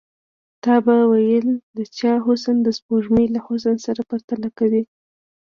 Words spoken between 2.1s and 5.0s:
حسن د سپوږمۍ له حسن سره پرتله کوي.